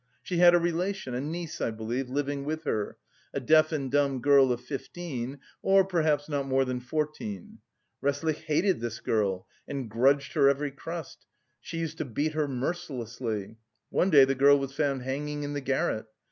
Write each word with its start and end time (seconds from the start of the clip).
She 0.23 0.37
had 0.39 0.55
a 0.55 0.57
relation, 0.57 1.13
a 1.13 1.21
niece 1.21 1.61
I 1.61 1.69
believe, 1.69 2.09
living 2.09 2.43
with 2.43 2.63
her, 2.63 2.97
a 3.35 3.39
deaf 3.39 3.71
and 3.71 3.91
dumb 3.91 4.19
girl 4.19 4.51
of 4.51 4.59
fifteen, 4.59 5.37
or 5.61 5.85
perhaps 5.85 6.27
not 6.27 6.47
more 6.47 6.65
than 6.65 6.79
fourteen. 6.79 7.59
Resslich 8.01 8.39
hated 8.45 8.79
this 8.79 8.99
girl, 8.99 9.45
and 9.67 9.87
grudged 9.91 10.33
her 10.33 10.49
every 10.49 10.71
crust; 10.71 11.27
she 11.59 11.77
used 11.77 11.99
to 11.99 12.05
beat 12.05 12.33
her 12.33 12.47
mercilessly. 12.47 13.57
One 13.91 14.09
day 14.09 14.25
the 14.25 14.33
girl 14.33 14.57
was 14.57 14.73
found 14.73 15.03
hanging 15.03 15.43
in 15.43 15.53
the 15.53 15.61
garret. 15.61 16.07